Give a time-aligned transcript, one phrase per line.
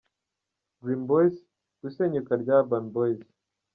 [0.81, 1.35] Dream Boys
[1.77, 3.19] ku isenyuka rya Urban Boyz.